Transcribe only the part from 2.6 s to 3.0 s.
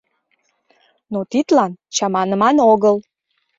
огыл.